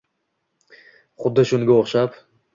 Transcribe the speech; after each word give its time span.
Xuddi 1.25 1.47
shunga 1.51 1.79
o‘xshab 1.85 2.19